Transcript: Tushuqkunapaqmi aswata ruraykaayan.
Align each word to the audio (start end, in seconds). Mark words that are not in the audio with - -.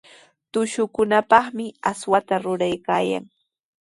Tushuqkunapaqmi 0.51 1.65
aswata 1.91 2.35
ruraykaayan. 2.43 3.23